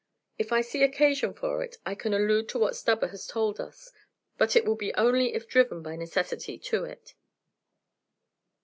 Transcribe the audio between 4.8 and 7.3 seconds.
only if driven by necessity to it."